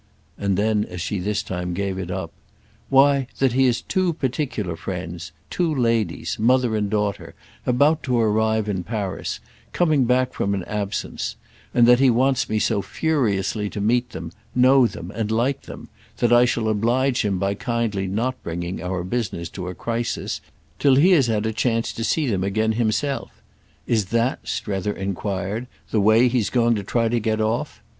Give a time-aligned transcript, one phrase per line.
[0.35, 2.31] And then as she this time gave it up:
[2.89, 7.35] "Why that he has two particular friends, two ladies, mother and daughter,
[7.67, 11.35] about to arrive in Paris—coming back from an absence;
[11.71, 15.87] and that he wants me so furiously to meet them, know them and like them,
[16.17, 20.41] that I shall oblige him by kindly not bringing our business to a crisis
[20.79, 23.39] till he has had a chance to see them again himself.
[23.85, 27.83] Is that," Strether enquired, "the way he's going to try to get off?